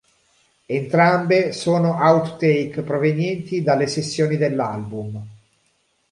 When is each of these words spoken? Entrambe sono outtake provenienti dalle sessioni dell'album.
Entrambe 0.65 1.51
sono 1.51 1.93
outtake 2.01 2.81
provenienti 2.81 3.61
dalle 3.61 3.85
sessioni 3.85 4.35
dell'album. 4.35 5.23